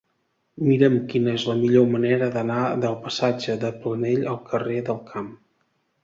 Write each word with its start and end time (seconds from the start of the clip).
Mira'm 0.67 0.93
quina 1.09 1.33
és 1.39 1.43
la 1.49 1.55
millor 1.57 1.83
manera 1.95 2.29
d'anar 2.35 2.61
del 2.85 2.97
passatge 3.03 3.57
de 3.65 3.71
Planell 3.83 4.25
al 4.31 4.39
carrer 4.47 4.79
del 4.89 4.99
Camp. 5.11 5.29